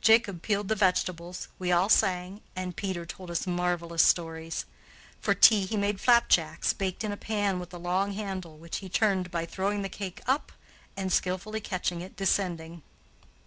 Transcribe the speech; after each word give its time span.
Jacob 0.00 0.40
peeled 0.40 0.68
the 0.68 0.74
vegetables, 0.74 1.48
we 1.58 1.70
all 1.70 1.90
sang, 1.90 2.40
and 2.56 2.76
Peter 2.78 3.04
told 3.04 3.30
us 3.30 3.46
marvelous 3.46 4.02
stories. 4.02 4.64
For 5.20 5.34
tea 5.34 5.66
he 5.66 5.76
made 5.76 6.00
flapjacks, 6.00 6.72
baked 6.72 7.04
in 7.04 7.12
a 7.12 7.16
pan 7.18 7.58
with 7.60 7.74
a 7.74 7.78
long 7.78 8.12
handle, 8.14 8.56
which 8.56 8.78
he 8.78 8.88
turned 8.88 9.30
by 9.30 9.44
throwing 9.44 9.82
the 9.82 9.90
cake 9.90 10.22
up 10.26 10.50
and 10.96 11.12
skillfully 11.12 11.60
catching 11.60 12.00
it 12.00 12.16
descending. 12.16 12.84